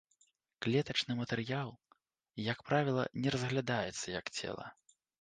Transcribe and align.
Клетачны 0.65 1.17
матэрыял, 1.19 1.69
як 2.49 2.65
правіла, 2.71 3.07
не 3.23 3.37
разглядаецца 3.39 4.19
як 4.19 4.37
цела. 4.39 4.65